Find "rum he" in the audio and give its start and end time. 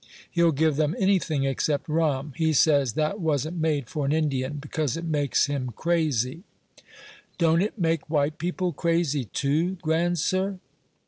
1.87-2.53